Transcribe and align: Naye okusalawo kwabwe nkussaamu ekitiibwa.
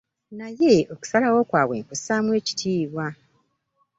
Naye 0.37 0.73
okusalawo 0.93 1.39
kwabwe 1.49 1.75
nkussaamu 1.81 2.31
ekitiibwa. 2.39 3.05